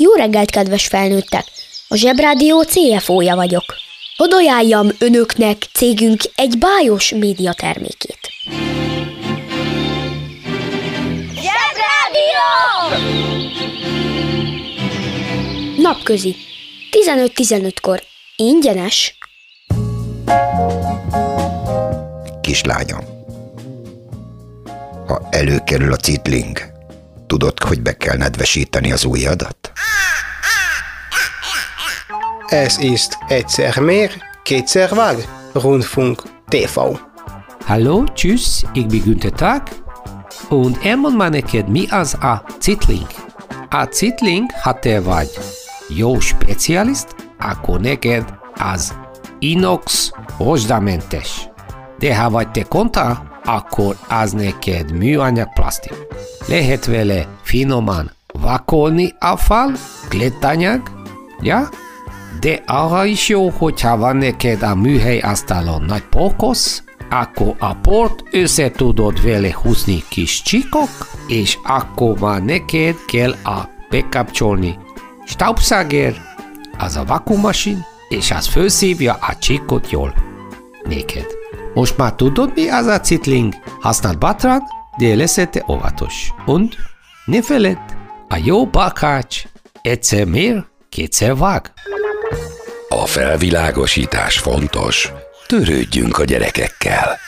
[0.00, 1.44] Jó reggelt, kedves felnőttek!
[1.88, 3.64] A Zsebrádió CFO-ja vagyok.
[4.16, 8.18] Hadd ajánljam önöknek cégünk egy bájos média termékét.
[11.34, 12.48] Zsebrádió!
[15.82, 16.36] Napközi.
[16.90, 18.02] 15-15-kor.
[18.36, 19.18] Ingyenes.
[22.40, 23.04] Kislányom,
[25.06, 26.58] ha előkerül a citling,
[27.26, 29.67] tudod, hogy be kell nedvesíteni az ujjadat?
[32.50, 34.10] Es ist egyszer mehr,
[34.42, 35.16] kétszer vág,
[35.52, 36.98] Rundfunk TV.
[37.66, 39.62] Hallo, tschüss, ich bin Günther Tag
[40.48, 43.06] und elmond már neked mi az a citling.
[43.68, 45.28] A citling, ha te vagy
[45.88, 48.24] jó specialist, akkor neked
[48.56, 48.94] az
[49.38, 51.48] inox rozsdamentes.
[51.98, 55.96] De ha vagy te konta, akkor az neked műanyag plastik.
[56.46, 59.72] Lehet vele finoman vakolni a fal,
[60.08, 60.82] glétanyag,
[61.40, 61.68] ja?
[62.40, 68.22] De arra is jó, hogyha van neked a műhely asztalon nagy pókosz, akkor a port
[68.30, 70.88] össze tudod vele húzni kis csíkok,
[71.26, 74.78] és akkor már neked kell a bekapcsolni
[75.28, 76.14] staubsauger,
[76.78, 80.14] az a vakuummasin, és az felszívja a csíkot jól.
[80.82, 81.26] Neked.
[81.74, 83.54] Most már tudod, mi az a citling?
[83.80, 84.62] Használd bátran,
[84.98, 86.32] de leszete óvatos.
[86.46, 86.74] Und
[87.24, 87.78] ne feledd,
[88.28, 89.44] a jó bakács
[89.82, 91.72] egyszer mér, kétszer vág.
[92.88, 95.12] A felvilágosítás fontos.
[95.46, 97.18] Törődjünk a gyerekekkel.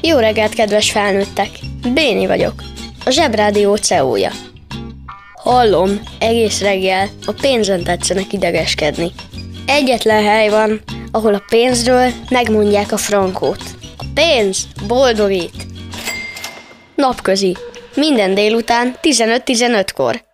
[0.00, 1.48] Jó reggelt, kedves felnőttek!
[1.94, 2.62] Béni vagyok,
[3.04, 4.30] a Zsebrádió CEO-ja.
[5.34, 9.10] Hallom, egész reggel a pénzen tetszenek idegeskedni.
[9.66, 13.62] Egyetlen hely van, ahol a pénzről megmondják a frankót.
[13.98, 15.66] A pénz boldogít.
[16.94, 17.56] Napközi.
[17.94, 20.31] Minden délután 15-15-kor.